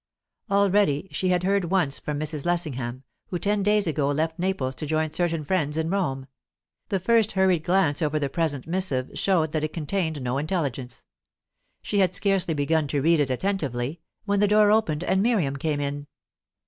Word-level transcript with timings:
Already 0.49 1.09
she 1.11 1.29
had 1.29 1.43
heard 1.43 1.65
once 1.65 1.99
from 1.99 2.19
Mrs. 2.19 2.43
Lessingham, 2.43 3.03
who 3.27 3.37
ten 3.37 3.61
days 3.61 3.85
ago 3.85 4.07
left 4.09 4.39
Naples 4.39 4.73
to 4.73 4.87
join 4.87 5.11
certain 5.11 5.45
friends 5.45 5.77
in 5.77 5.91
Rome; 5.91 6.25
the 6.89 6.99
first 6.99 7.33
hurried 7.33 7.63
glance 7.63 8.01
over 8.01 8.17
the 8.17 8.27
present 8.27 8.65
missive 8.65 9.11
showed 9.13 9.51
that 9.51 9.63
it 9.63 9.73
contained 9.73 10.19
no 10.23 10.39
intelligence. 10.39 11.03
She 11.83 11.99
had 11.99 12.15
scarcely 12.15 12.55
begun 12.55 12.87
to 12.87 13.01
read 13.03 13.19
it 13.19 13.29
attentively, 13.29 14.01
when 14.25 14.39
the 14.39 14.47
door 14.47 14.71
opened 14.71 15.03
and 15.03 15.21
Miriam 15.21 15.55
came 15.55 15.79
in. 15.79 16.07